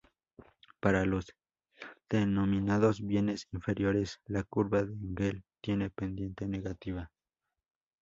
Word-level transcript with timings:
Para 0.79 1.05
los 1.05 1.31
denominados 2.09 3.05
bienes 3.05 3.47
inferiores, 3.51 4.19
la 4.25 4.41
curva 4.41 4.81
de 4.81 4.93
Engel 4.93 5.43
tiene 5.61 5.91
pendiente 5.91 6.47
negativa. 6.47 7.11